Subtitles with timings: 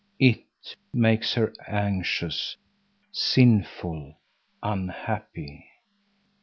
[0.19, 0.45] "It"
[0.91, 2.57] makes her anxious,
[3.11, 4.15] sinful,
[4.63, 5.63] unhappy.